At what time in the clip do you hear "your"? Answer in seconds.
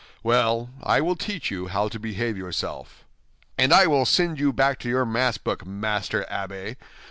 4.89-5.05